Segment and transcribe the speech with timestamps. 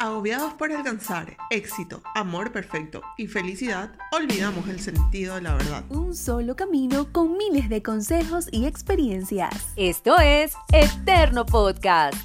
[0.00, 5.84] Agobiados por alcanzar éxito, amor perfecto y felicidad, olvidamos el sentido de la verdad.
[5.90, 9.72] Un solo camino con miles de consejos y experiencias.
[9.74, 12.16] Esto es Eterno Podcast.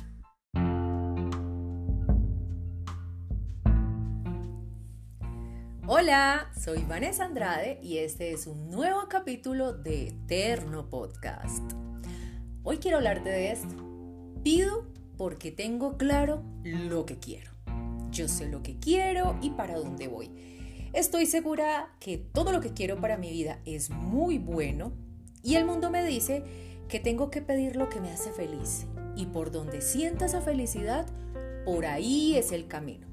[5.87, 11.63] Hola, soy Vanessa Andrade y este es un nuevo capítulo de Eterno Podcast.
[12.61, 13.75] Hoy quiero hablarte de esto.
[14.43, 17.51] Pido porque tengo claro lo que quiero.
[18.11, 20.29] Yo sé lo que quiero y para dónde voy.
[20.93, 24.93] Estoy segura que todo lo que quiero para mi vida es muy bueno
[25.41, 26.43] y el mundo me dice
[26.87, 31.07] que tengo que pedir lo que me hace feliz y por donde sienta esa felicidad,
[31.65, 33.07] por ahí es el camino.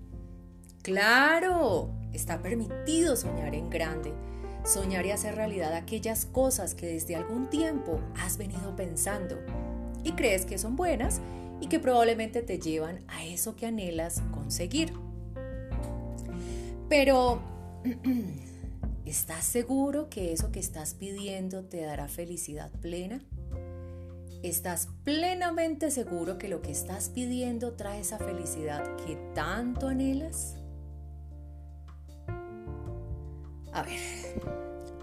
[0.82, 4.12] Claro, está permitido soñar en grande,
[4.64, 9.36] soñar y hacer realidad aquellas cosas que desde algún tiempo has venido pensando
[10.04, 11.20] y crees que son buenas
[11.60, 14.92] y que probablemente te llevan a eso que anhelas conseguir.
[16.88, 17.40] Pero,
[19.04, 23.20] ¿estás seguro que eso que estás pidiendo te dará felicidad plena?
[24.42, 30.56] ¿Estás plenamente seguro que lo que estás pidiendo trae esa felicidad que tanto anhelas?
[33.72, 33.98] A ver,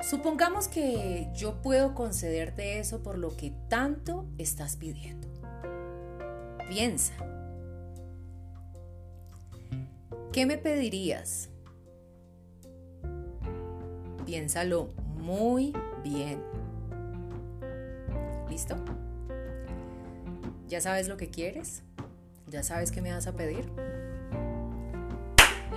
[0.01, 5.26] supongamos que yo puedo concederte eso por lo que tanto estás pidiendo.
[6.69, 7.13] Piensa.
[10.31, 11.49] ¿Qué me pedirías?
[14.25, 15.73] Piénsalo muy
[16.03, 16.43] bien.
[18.49, 18.75] ¿Listo?
[20.67, 21.83] ¿Ya sabes lo que quieres?
[22.47, 23.69] ¿Ya sabes qué me vas a pedir?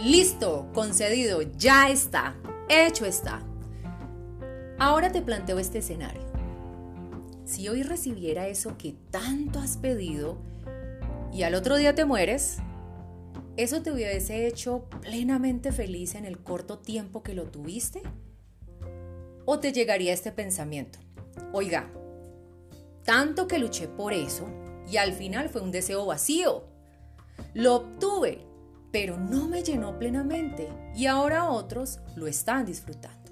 [0.03, 2.35] Listo, concedido, ya está,
[2.69, 3.43] hecho está.
[4.79, 6.23] Ahora te planteo este escenario.
[7.45, 10.39] Si hoy recibiera eso que tanto has pedido,
[11.33, 12.59] y al otro día te mueres,
[13.57, 18.03] ¿eso te hubiese hecho plenamente feliz en el corto tiempo que lo tuviste?
[19.45, 20.99] ¿O te llegaría este pensamiento?
[21.53, 21.91] Oiga,
[23.05, 24.49] tanto que luché por eso
[24.91, 26.65] y al final fue un deseo vacío.
[27.55, 28.45] Lo obtuve,
[28.91, 33.31] pero no me llenó plenamente y ahora otros lo están disfrutando.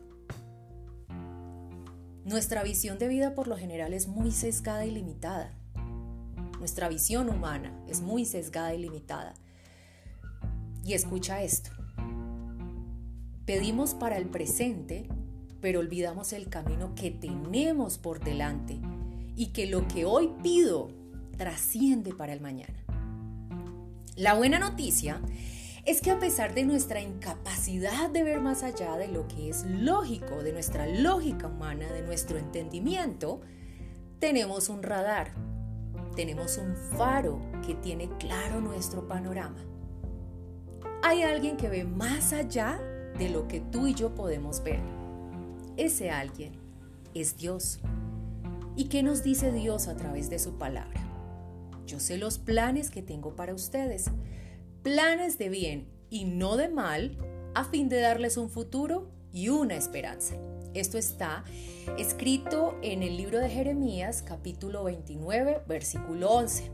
[2.25, 5.58] Nuestra visión de vida por lo general es muy sesgada y limitada.
[6.59, 9.35] Nuestra visión humana es muy sesgada y limitada.
[10.85, 11.71] Y escucha esto.
[13.45, 15.09] Pedimos para el presente,
[15.61, 18.79] pero olvidamos el camino que tenemos por delante
[19.37, 20.91] y que lo que hoy pido
[21.37, 22.85] trasciende para el mañana.
[24.17, 25.23] La buena noticia
[25.85, 29.65] es que a pesar de nuestra incapacidad de ver más allá de lo que es
[29.65, 33.41] lógico, de nuestra lógica humana, de nuestro entendimiento,
[34.19, 35.33] tenemos un radar
[36.19, 39.65] tenemos un faro que tiene claro nuestro panorama.
[41.05, 42.81] Hay alguien que ve más allá
[43.17, 44.81] de lo que tú y yo podemos ver.
[45.77, 46.55] Ese alguien
[47.15, 47.79] es Dios.
[48.75, 51.01] ¿Y qué nos dice Dios a través de su palabra?
[51.87, 54.11] Yo sé los planes que tengo para ustedes,
[54.83, 57.17] planes de bien y no de mal,
[57.55, 60.35] a fin de darles un futuro y una esperanza.
[60.75, 61.45] Esto está
[61.97, 66.71] escrito en el libro de Jeremías capítulo 29 versículo 11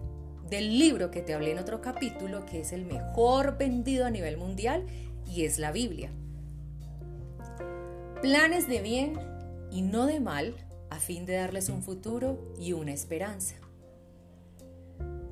[0.51, 4.37] del libro que te hablé en otro capítulo que es el mejor vendido a nivel
[4.37, 4.85] mundial
[5.33, 6.11] y es la Biblia.
[8.21, 9.15] Planes de bien
[9.71, 10.55] y no de mal
[10.91, 13.55] a fin de darles un futuro y una esperanza.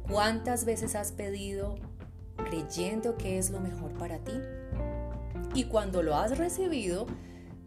[0.08, 1.74] ¿Cuántas veces has pedido
[2.36, 4.34] creyendo que es lo mejor para ti?
[5.54, 7.06] Y cuando lo has recibido,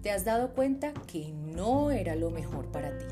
[0.06, 3.08] te has dado cuenta que no era lo mejor para ti.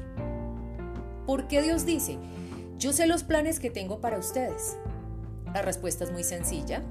[1.26, 2.20] ¿Por qué Dios dice,
[2.78, 4.78] yo sé los planes que tengo para ustedes?
[5.56, 6.84] La respuesta es muy sencilla,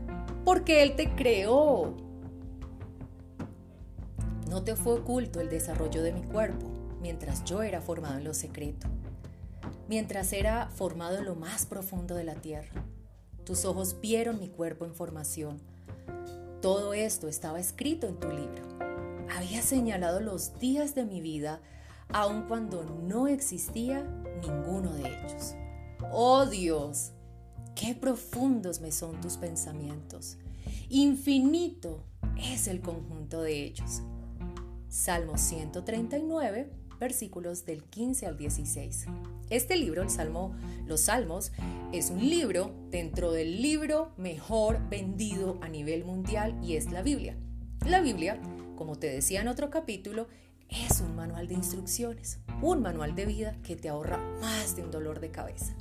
[0.44, 1.94] porque Él te creó.
[4.50, 6.66] No te fue oculto el desarrollo de mi cuerpo
[7.00, 8.88] mientras yo era formado en lo secreto,
[9.86, 12.84] mientras era formado en lo más profundo de la tierra.
[13.44, 15.60] Tus ojos vieron mi cuerpo en formación.
[16.60, 18.71] Todo esto estaba escrito en tu libro
[19.36, 21.60] había señalado los días de mi vida
[22.08, 24.02] aun cuando no existía
[24.42, 25.54] ninguno de ellos.
[26.10, 27.12] Oh Dios,
[27.74, 30.36] qué profundos me son tus pensamientos.
[30.90, 32.04] Infinito
[32.36, 34.02] es el conjunto de ellos.
[34.88, 36.70] Salmo 139,
[37.00, 39.06] versículos del 15 al 16.
[39.48, 40.54] Este libro, el Salmo,
[40.86, 41.52] los Salmos,
[41.92, 47.38] es un libro dentro del libro mejor vendido a nivel mundial y es la Biblia.
[47.86, 48.38] La Biblia
[48.82, 50.26] como te decía en otro capítulo,
[50.68, 54.90] es un manual de instrucciones, un manual de vida que te ahorra más de un
[54.90, 55.76] dolor de cabeza.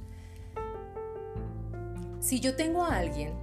[2.20, 3.34] Si yo tengo a alguien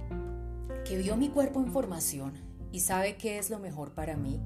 [0.85, 2.35] que vio mi cuerpo en formación
[2.71, 4.39] y sabe qué es lo mejor para mí,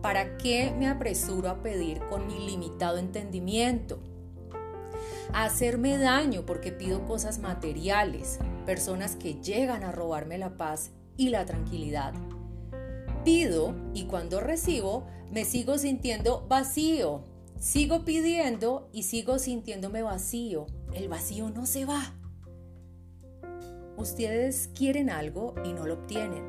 [0.00, 4.00] ¿para qué me apresuro a pedir con mi limitado entendimiento?
[5.34, 11.28] A hacerme daño porque pido cosas materiales, personas que llegan a robarme la paz y
[11.28, 12.14] la tranquilidad.
[13.28, 17.24] Pido y cuando recibo me sigo sintiendo vacío.
[17.60, 20.64] Sigo pidiendo y sigo sintiéndome vacío.
[20.94, 22.14] El vacío no se va.
[23.98, 26.42] Ustedes quieren algo y no lo obtienen.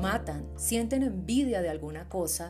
[0.00, 2.48] Matan, sienten envidia de alguna cosa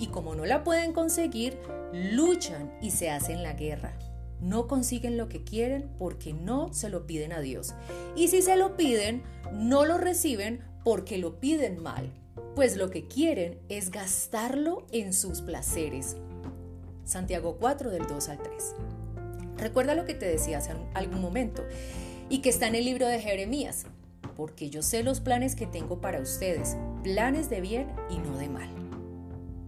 [0.00, 1.56] y como no la pueden conseguir,
[1.92, 3.96] luchan y se hacen la guerra.
[4.40, 7.76] No consiguen lo que quieren porque no se lo piden a Dios.
[8.16, 9.22] Y si se lo piden,
[9.52, 12.12] no lo reciben porque lo piden mal,
[12.54, 16.16] pues lo que quieren es gastarlo en sus placeres.
[17.04, 18.74] Santiago 4 del 2 al 3.
[19.56, 21.64] Recuerda lo que te decía hace algún momento
[22.28, 23.86] y que está en el libro de Jeremías,
[24.36, 28.48] porque yo sé los planes que tengo para ustedes, planes de bien y no de
[28.48, 28.68] mal.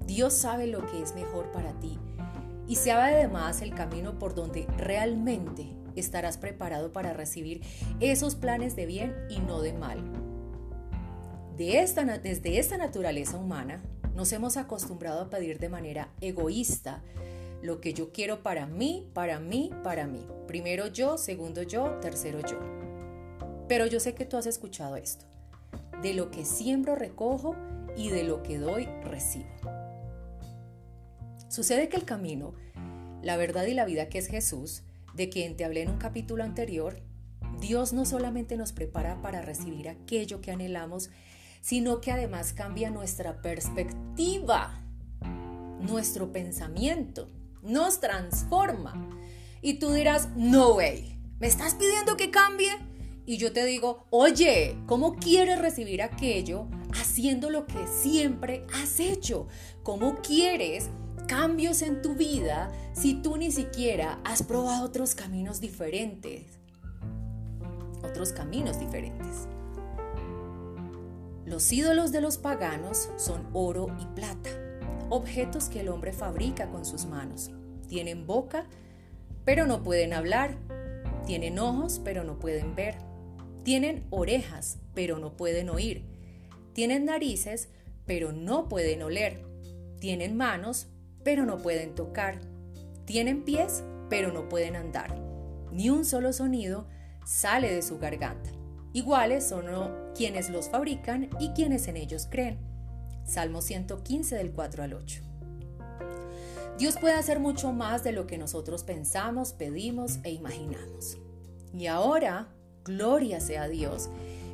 [0.07, 1.99] Dios sabe lo que es mejor para ti
[2.69, 7.63] y sabe además el camino por donde realmente estarás preparado para recibir
[8.01, 10.26] esos planes de bien y no de mal.
[11.57, 13.83] Desde esta naturaleza humana
[14.15, 17.03] nos hemos acostumbrado a pedir de manera egoísta
[17.63, 20.27] lo que yo quiero para mí, para mí, para mí.
[20.47, 22.59] Primero yo, segundo yo, tercero yo.
[23.69, 25.25] Pero yo sé que tú has escuchado esto.
[26.03, 27.57] De lo que siembro recojo
[27.97, 29.49] y de lo que doy recibo.
[31.49, 32.53] Sucede que el camino,
[33.23, 34.83] la verdad y la vida que es Jesús,
[35.15, 37.01] de quien te hablé en un capítulo anterior,
[37.61, 41.09] Dios no solamente nos prepara para recibir aquello que anhelamos,
[41.61, 44.83] sino que además cambia nuestra perspectiva,
[45.81, 47.29] nuestro pensamiento,
[47.63, 49.11] nos transforma.
[49.63, 52.73] Y tú dirás, no way, ¿me estás pidiendo que cambie?
[53.27, 59.49] Y yo te digo, oye, ¿cómo quieres recibir aquello haciendo lo que siempre has hecho?
[59.83, 60.91] ¿Cómo quieres
[61.27, 66.45] cambios en tu vida si tú ni siquiera has probado otros caminos diferentes.
[68.03, 69.49] Otros caminos diferentes.
[71.47, 74.51] Los ídolos de los paganos son oro y plata,
[75.11, 77.53] objetos que el hombre fabrica con sus manos.
[77.89, 78.67] Tienen boca,
[79.45, 80.59] pero no pueden hablar.
[81.25, 82.97] Tienen ojos, pero no pueden ver.
[83.63, 86.05] Tienen orejas, pero no pueden oír.
[86.73, 87.69] Tienen narices,
[88.07, 89.45] pero no pueden oler.
[90.01, 90.89] Tienen manos,
[91.23, 92.41] pero no pueden tocar.
[93.05, 95.17] Tienen pies, pero no pueden andar.
[95.71, 96.89] Ni un solo sonido
[97.25, 98.51] sale de su garganta.
[98.97, 99.67] Iguales son
[100.15, 102.57] quienes los fabrican y quienes en ellos creen.
[103.27, 105.21] Salmo 115 del 4 al 8.
[106.79, 111.19] Dios puede hacer mucho más de lo que nosotros pensamos, pedimos e imaginamos.
[111.75, 112.49] Y ahora,
[112.87, 114.09] gloria sea Dios,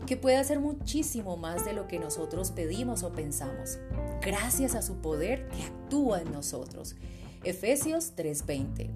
[0.06, 3.78] que puede hacer muchísimo más de lo que nosotros pedimos o pensamos
[4.20, 6.96] gracias a su poder que actúa en nosotros.
[7.44, 8.90] Efesios 3:20.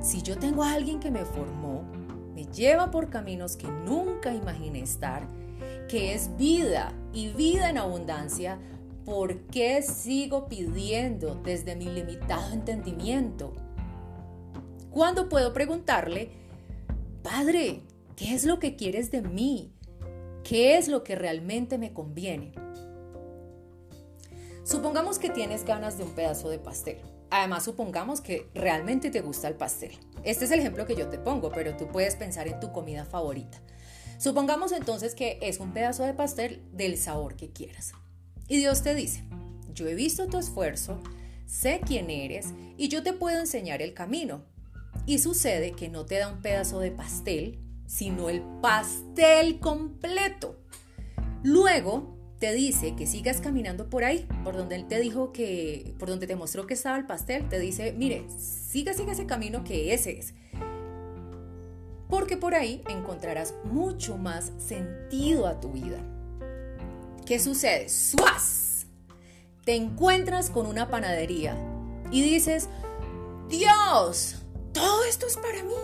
[0.00, 1.81] Si yo tengo a alguien que me formó,
[2.52, 5.26] lleva por caminos que nunca imaginé estar,
[5.88, 8.58] que es vida y vida en abundancia,
[9.04, 13.52] ¿por qué sigo pidiendo desde mi limitado entendimiento?
[14.90, 16.30] ¿Cuándo puedo preguntarle,
[17.22, 17.82] Padre,
[18.16, 19.72] ¿qué es lo que quieres de mí?
[20.44, 22.52] ¿Qué es lo que realmente me conviene?
[24.64, 26.98] Supongamos que tienes ganas de un pedazo de pastel.
[27.32, 29.92] Además, supongamos que realmente te gusta el pastel.
[30.22, 33.06] Este es el ejemplo que yo te pongo, pero tú puedes pensar en tu comida
[33.06, 33.58] favorita.
[34.18, 37.94] Supongamos entonces que es un pedazo de pastel del sabor que quieras.
[38.48, 39.24] Y Dios te dice,
[39.72, 41.00] yo he visto tu esfuerzo,
[41.46, 44.44] sé quién eres y yo te puedo enseñar el camino.
[45.06, 50.60] Y sucede que no te da un pedazo de pastel, sino el pastel completo.
[51.42, 56.08] Luego te dice que sigas caminando por ahí, por donde él te dijo que, por
[56.08, 59.94] donde te mostró que estaba el pastel, te dice, mire, siga, siga ese camino que
[59.94, 60.34] ese es.
[62.08, 65.98] Porque por ahí encontrarás mucho más sentido a tu vida.
[67.24, 67.88] ¿Qué sucede?
[67.88, 68.86] ¡Suaz!
[69.64, 71.56] Te encuentras con una panadería
[72.10, 72.68] y dices,
[73.48, 75.76] Dios, todo esto es para mí.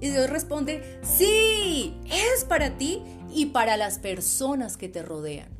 [0.00, 3.00] Y Dios responde, sí, es para ti
[3.32, 5.57] y para las personas que te rodean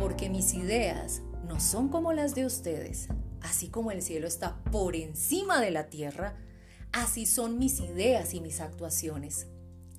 [0.00, 3.08] porque mis ideas no son como las de ustedes.
[3.42, 6.36] Así como el cielo está por encima de la tierra,
[6.90, 9.46] así son mis ideas y mis actuaciones.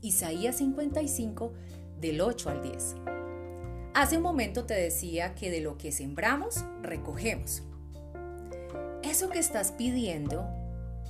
[0.01, 1.53] Isaías 55
[2.00, 2.96] del 8 al 10.
[3.93, 7.62] Hace un momento te decía que de lo que sembramos, recogemos.
[9.03, 10.48] ¿Eso que estás pidiendo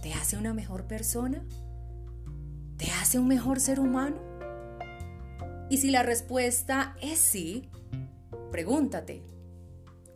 [0.01, 1.45] te hace una mejor persona?
[2.75, 4.17] ¿Te hace un mejor ser humano?
[5.69, 7.69] Y si la respuesta es sí,
[8.51, 9.23] pregúntate,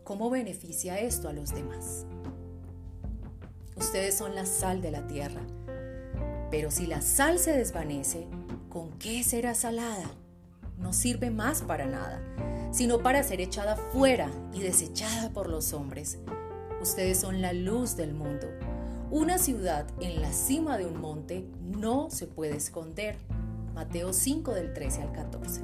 [0.04, 2.04] ¿cómo beneficia esto a los demás?
[3.76, 5.40] Ustedes son la sal de la tierra,
[6.50, 8.28] pero si la sal se desvanece,
[8.68, 10.10] ¿con qué será salada?
[10.78, 12.20] No sirve más para nada,
[12.72, 16.18] sino para ser echada fuera y desechada por los hombres.
[16.82, 18.48] Ustedes son la luz del mundo.
[19.10, 23.16] Una ciudad en la cima de un monte no se puede esconder.
[23.74, 25.62] Mateo 5 del 13 al 14.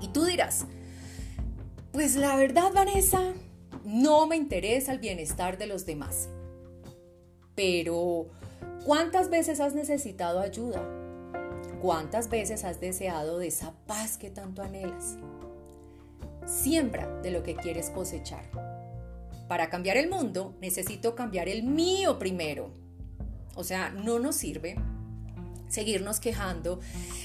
[0.00, 0.66] Y tú dirás,
[1.98, 3.34] pues la verdad Vanessa,
[3.84, 6.28] no me interesa el bienestar de los demás.
[7.56, 8.28] Pero,
[8.84, 10.80] ¿cuántas veces has necesitado ayuda?
[11.82, 15.16] ¿Cuántas veces has deseado de esa paz que tanto anhelas?
[16.46, 18.44] Siembra de lo que quieres cosechar.
[19.48, 22.70] Para cambiar el mundo necesito cambiar el mío primero.
[23.56, 24.76] O sea, no nos sirve
[25.68, 26.80] seguirnos quejando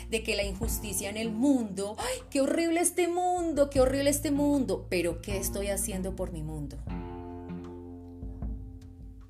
[0.10, 4.32] de que la injusticia en el mundo, ¡ay, qué horrible este mundo, qué horrible este
[4.32, 4.86] mundo!
[4.90, 6.78] Pero ¿qué estoy haciendo por mi mundo?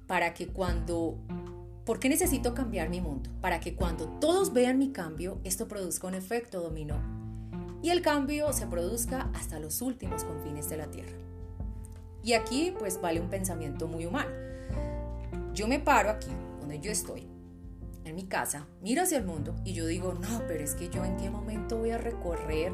[0.07, 1.17] Para que cuando...
[1.85, 3.29] ¿Por qué necesito cambiar mi mundo?
[3.41, 6.95] Para que cuando todos vean mi cambio, esto produzca un efecto dominó.
[7.81, 11.11] Y el cambio se produzca hasta los últimos confines de la Tierra.
[12.23, 14.31] Y aquí pues vale un pensamiento muy humano.
[15.53, 17.27] Yo me paro aquí, donde yo estoy,
[18.05, 21.03] en mi casa, miro hacia el mundo y yo digo, no, pero es que yo
[21.05, 22.73] en qué momento voy a recorrer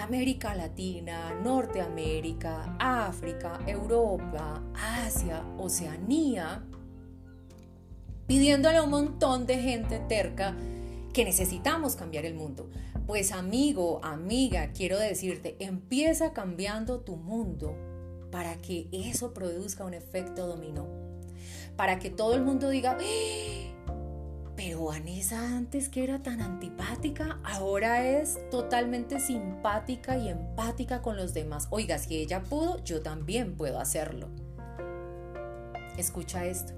[0.00, 6.64] América Latina, Norteamérica, África, Europa, Asia, Oceanía,
[8.26, 10.54] pidiéndole a un montón de gente terca
[11.12, 12.68] que necesitamos cambiar el mundo.
[13.06, 17.74] Pues amigo, amiga, quiero decirte, empieza cambiando tu mundo
[18.30, 20.86] para que eso produzca un efecto dominó.
[21.76, 22.98] Para que todo el mundo diga.
[24.56, 31.34] Pero Vanessa antes que era tan antipática, ahora es totalmente simpática y empática con los
[31.34, 31.68] demás.
[31.70, 34.28] Oiga, si ella pudo, yo también puedo hacerlo.
[35.98, 36.72] Escucha esto.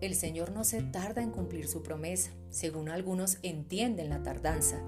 [0.00, 4.80] El Señor no se tarda en cumplir su promesa, según algunos entienden la tardanza,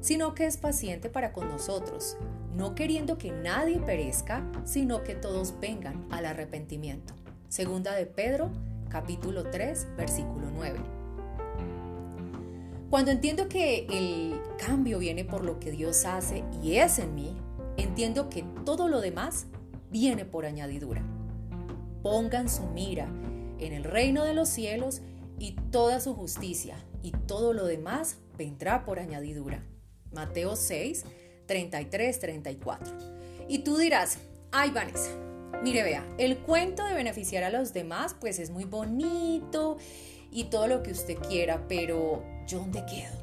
[0.00, 2.16] sino que es paciente para con nosotros,
[2.54, 7.14] no queriendo que nadie perezca, sino que todos vengan al arrepentimiento.
[7.48, 8.50] Segunda de Pedro,
[8.88, 10.97] capítulo 3, versículo 9.
[12.90, 17.36] Cuando entiendo que el cambio viene por lo que Dios hace y es en mí,
[17.76, 19.46] entiendo que todo lo demás
[19.90, 21.02] viene por añadidura.
[22.02, 23.06] Pongan su mira
[23.58, 25.02] en el reino de los cielos
[25.38, 29.62] y toda su justicia, y todo lo demás vendrá por añadidura.
[30.10, 31.04] Mateo 6,
[31.46, 32.94] 33, 34.
[33.48, 34.18] Y tú dirás,
[34.50, 35.10] ay Vanessa,
[35.62, 39.76] mire vea, el cuento de beneficiar a los demás pues es muy bonito
[40.30, 43.16] y todo lo que usted quiera, pero ¿yo dónde quedo?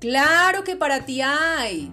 [0.00, 1.92] Claro que para ti hay,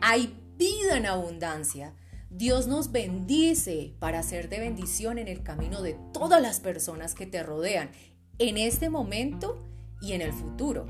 [0.00, 1.94] hay vida en abundancia.
[2.30, 7.26] Dios nos bendice para ser de bendición en el camino de todas las personas que
[7.26, 7.90] te rodean,
[8.38, 9.62] en este momento
[10.00, 10.86] y en el futuro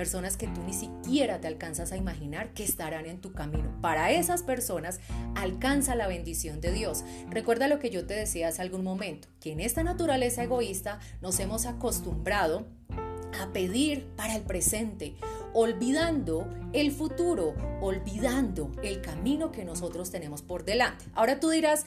[0.00, 3.70] personas que tú ni siquiera te alcanzas a imaginar que estarán en tu camino.
[3.82, 4.98] Para esas personas
[5.34, 7.04] alcanza la bendición de Dios.
[7.28, 11.38] Recuerda lo que yo te decía hace algún momento, que en esta naturaleza egoísta nos
[11.38, 12.66] hemos acostumbrado
[13.40, 15.14] a pedir para el presente,
[15.52, 21.04] olvidando el futuro, olvidando el camino que nosotros tenemos por delante.
[21.14, 21.84] Ahora tú dirás,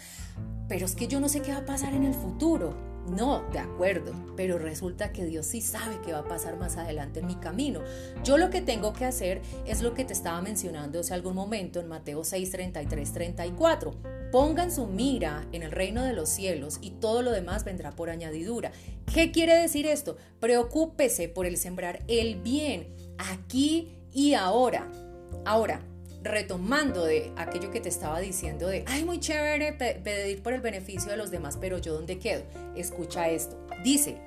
[0.68, 2.94] pero es que yo no sé qué va a pasar en el futuro.
[3.08, 7.20] No, de acuerdo, pero resulta que Dios sí sabe qué va a pasar más adelante
[7.20, 7.82] en mi camino.
[8.24, 11.82] Yo lo que tengo que hacer es lo que te estaba mencionando hace algún momento
[11.82, 14.23] en Mateo 6, 33, 34.
[14.34, 18.10] Pongan su mira en el reino de los cielos y todo lo demás vendrá por
[18.10, 18.72] añadidura.
[19.14, 20.18] ¿Qué quiere decir esto?
[20.40, 24.92] Preocúpese por el sembrar el bien aquí y ahora.
[25.46, 25.82] Ahora,
[26.24, 31.12] retomando de aquello que te estaba diciendo de, ay, muy chévere pedir por el beneficio
[31.12, 32.42] de los demás, pero yo dónde quedo?
[32.76, 33.56] Escucha esto.
[33.84, 34.18] Dice,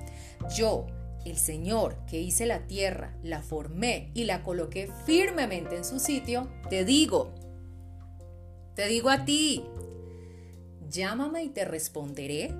[0.55, 0.87] yo,
[1.25, 6.47] el Señor que hice la tierra, la formé y la coloqué firmemente en su sitio,
[6.69, 7.35] te digo,
[8.73, 9.65] te digo a ti,
[10.89, 12.53] llámame y te responderé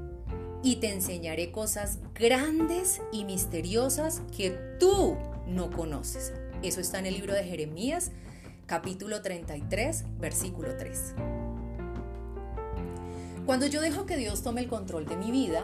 [0.63, 5.15] y te enseñaré cosas grandes y misteriosas que tú
[5.47, 6.33] no conoces.
[6.63, 8.11] Eso está en el libro de Jeremías
[8.65, 11.13] capítulo 33, versículo 3.
[13.45, 15.63] Cuando yo dejo que Dios tome el control de mi vida,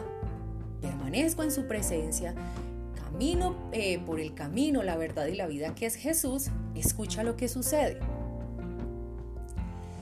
[0.80, 2.34] permanezco en su presencia,
[2.94, 7.36] camino eh, por el camino, la verdad y la vida que es Jesús, escucha lo
[7.36, 8.00] que sucede.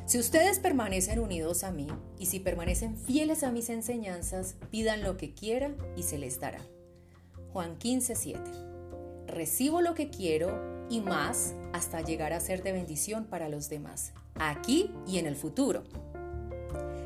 [0.04, 1.86] Si ustedes permanecen unidos a mí
[2.18, 6.60] y si permanecen fieles a mis enseñanzas, pidan lo que quieran y se les dará.
[7.52, 8.40] Juan 15, 7.
[9.26, 14.12] Recibo lo que quiero y más hasta llegar a ser de bendición para los demás,
[14.34, 15.84] aquí y en el futuro.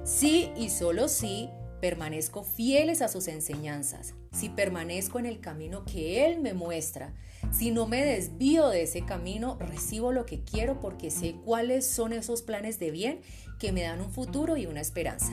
[0.05, 1.51] Sí y solo si
[1.87, 7.15] permanezco fieles a sus enseñanzas, si permanezco en el camino que Él me muestra,
[7.53, 12.13] si no me desvío de ese camino, recibo lo que quiero porque sé cuáles son
[12.13, 13.21] esos planes de bien
[13.61, 15.33] que me dan un futuro y una esperanza.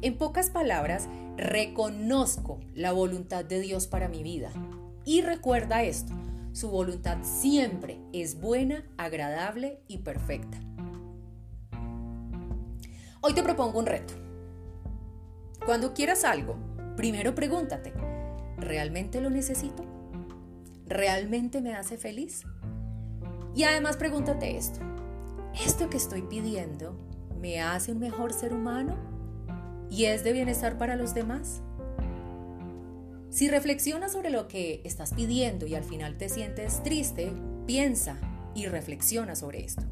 [0.00, 4.52] En pocas palabras, reconozco la voluntad de Dios para mi vida.
[5.04, 6.12] Y recuerda esto,
[6.52, 10.56] su voluntad siempre es buena, agradable y perfecta.
[13.22, 14.29] Hoy te propongo un reto.
[15.64, 16.56] Cuando quieras algo,
[16.96, 17.92] primero pregúntate,
[18.56, 19.84] ¿realmente lo necesito?
[20.86, 22.44] ¿Realmente me hace feliz?
[23.54, 24.80] Y además pregúntate esto,
[25.64, 26.96] ¿esto que estoy pidiendo
[27.38, 28.96] me hace un mejor ser humano?
[29.90, 31.60] ¿Y es de bienestar para los demás?
[33.28, 37.32] Si reflexionas sobre lo que estás pidiendo y al final te sientes triste,
[37.66, 38.16] piensa
[38.54, 39.82] y reflexiona sobre esto.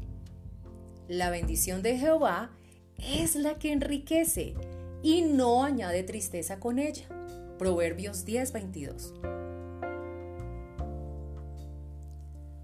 [1.07, 2.51] La bendición de Jehová
[2.97, 4.55] es la que enriquece
[5.01, 7.05] y no añade tristeza con ella.
[7.57, 9.13] Proverbios 10:22.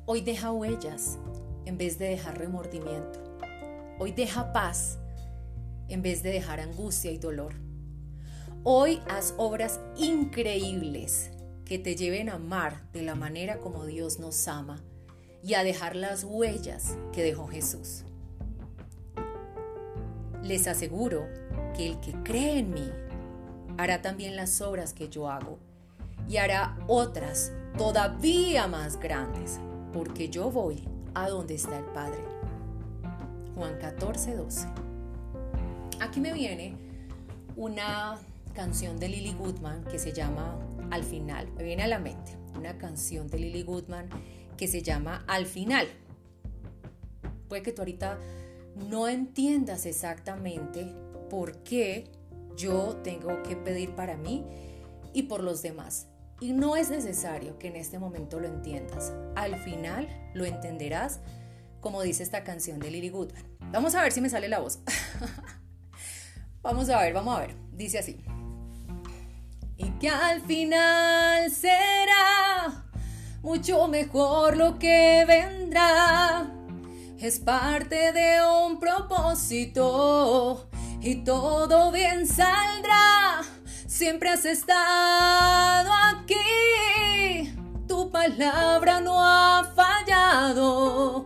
[0.06, 1.18] Hoy deja huellas
[1.66, 3.20] en vez de dejar remordimiento.
[4.00, 5.00] Hoy deja paz
[5.88, 7.56] en vez de dejar angustia y dolor.
[8.64, 11.32] Hoy haz obras increíbles
[11.66, 14.84] que te lleven a amar de la manera como Dios nos ama
[15.44, 18.04] y a dejar las huellas que dejó Jesús.
[20.46, 21.28] Les aseguro
[21.76, 22.92] que el que cree en mí
[23.80, 25.58] hará también las obras que yo hago
[26.30, 29.60] y hará otras todavía más grandes,
[29.92, 32.24] porque yo voy a donde está el Padre.
[33.56, 34.68] Juan 14, 12.
[36.00, 36.76] Aquí me viene
[37.56, 38.20] una
[38.54, 40.60] canción de Lily Goodman que se llama
[40.92, 44.10] Al final, me viene a la mente una canción de Lily Goodman
[44.58, 45.88] que se llama Al final.
[47.50, 48.20] Puede que tú ahorita
[48.76, 50.94] no entiendas exactamente
[51.30, 52.12] por qué
[52.56, 54.46] yo tengo que pedir para mí
[55.14, 56.08] y por los demás.
[56.42, 59.14] Y no es necesario que en este momento lo entiendas.
[59.36, 61.22] Al final lo entenderás,
[61.80, 63.44] como dice esta canción de Lily Goodman.
[63.72, 64.80] Vamos a ver si me sale la voz.
[66.62, 67.56] vamos a ver, vamos a ver.
[67.72, 68.22] Dice así.
[69.78, 72.86] Y que al final será
[73.42, 76.55] mucho mejor lo que vendrá
[77.26, 80.70] es parte de un propósito
[81.02, 83.42] y todo bien saldrá.
[83.88, 87.52] Siempre has estado aquí,
[87.88, 91.26] tu palabra no ha fallado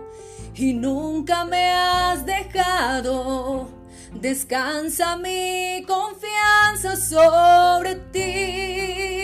[0.55, 3.67] y nunca me has dejado.
[4.13, 9.18] Descansa mi confianza sobre ti.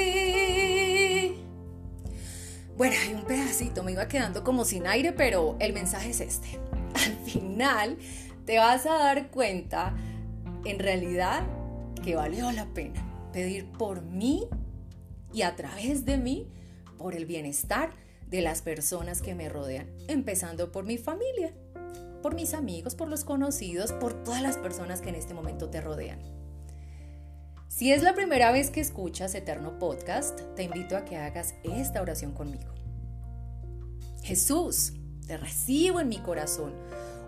[2.78, 6.60] Bueno, hay un pedacito, me iba quedando como sin aire, pero el mensaje es este.
[6.94, 7.98] Al final
[8.46, 9.96] te vas a dar cuenta,
[10.66, 11.44] en realidad,
[12.04, 14.48] que valió la pena pedir por mí
[15.34, 16.48] y a través de mí
[16.98, 17.92] por el bienestar
[18.30, 21.54] de las personas que me rodean, empezando por mi familia,
[22.22, 25.82] por mis amigos, por los conocidos, por todas las personas que en este momento te
[25.82, 26.20] rodean.
[27.76, 32.02] Si es la primera vez que escuchas Eterno Podcast, te invito a que hagas esta
[32.02, 32.74] oración conmigo.
[34.24, 34.94] Jesús,
[35.28, 36.74] te recibo en mi corazón.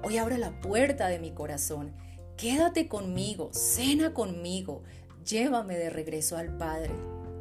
[0.06, 1.92] Hoy abre la puerta de mi corazón.
[2.38, 4.84] Quédate conmigo, cena conmigo,
[5.26, 6.94] llévame de regreso al Padre.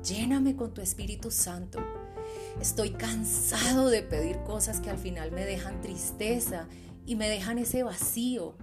[0.03, 1.79] Lléname con tu Espíritu Santo.
[2.61, 6.67] Estoy cansado de pedir cosas que al final me dejan tristeza
[7.07, 8.57] y me dejan ese vacío.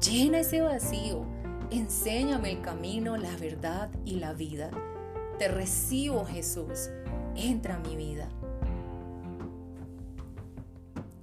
[0.00, 1.33] Llena ese vacío
[1.74, 4.70] Enséñame el camino, la verdad y la vida.
[5.40, 6.90] Te recibo, Jesús.
[7.34, 8.28] Entra a mi vida.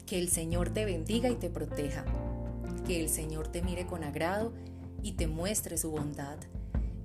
[0.05, 2.03] Que el Señor te bendiga y te proteja.
[2.85, 4.51] Que el Señor te mire con agrado
[5.01, 6.37] y te muestre su bondad.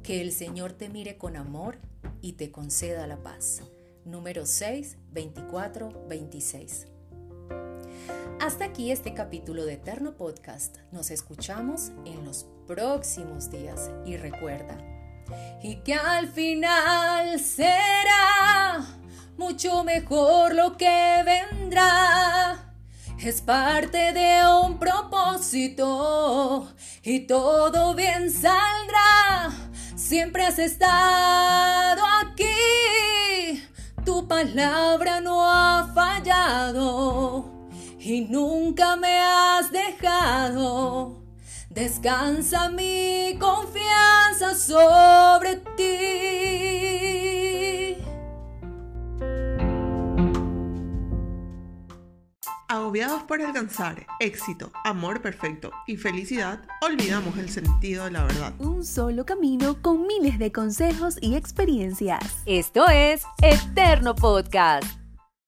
[0.02, 1.78] Que el Señor te mire con amor
[2.20, 3.62] y te conceda la paz.
[4.04, 6.88] Número 6, 24, 26.
[8.40, 10.77] Hasta aquí este capítulo de Eterno Podcast.
[10.92, 14.77] Nos escuchamos en los próximos días y recuerda,
[15.62, 18.85] y que al final será
[19.38, 22.75] mucho mejor lo que vendrá.
[23.18, 26.68] Es parte de un propósito
[27.03, 29.51] y todo bien saldrá.
[29.96, 33.64] Siempre has estado aquí,
[34.05, 37.56] tu palabra no ha fallado
[38.09, 41.23] y nunca me has dejado.
[41.71, 46.87] Descansa mi confianza sobre ti.
[52.69, 58.53] Agobiados por alcanzar éxito, amor perfecto y felicidad, olvidamos el sentido de la verdad.
[58.59, 62.42] Un solo camino con miles de consejos y experiencias.
[62.45, 65.06] Esto es Eterno Podcast.